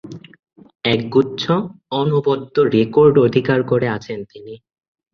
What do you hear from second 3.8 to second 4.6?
আছেন তিনি।